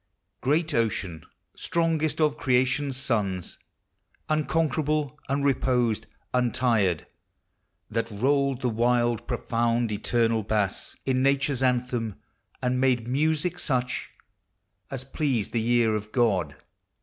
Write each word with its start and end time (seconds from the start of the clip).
Great 0.41 0.73
Ocean! 0.73 1.23
strongest 1.55 2.19
of 2.19 2.35
creation's 2.35 2.97
sons, 2.97 3.59
Unconquerable, 4.29 5.19
unreposed, 5.29 6.07
untired, 6.33 7.05
That 7.87 8.09
rolled 8.09 8.61
the 8.61 8.69
wild, 8.69 9.27
profound, 9.27 9.91
eternal 9.91 10.41
bass 10.41 10.95
In 11.05 11.21
nature's 11.21 11.61
anthem, 11.61 12.15
and 12.63 12.81
made 12.81 13.07
music 13.07 13.59
such 13.59 14.09
380 14.89 14.89
POEMS 14.89 14.89
OF 14.89 14.91
NATURE. 14.91 15.07
As 15.07 15.15
pleased 15.15 15.51
the 15.51 15.67
ear 15.71 15.93
of 15.93 16.11
God 16.11 16.55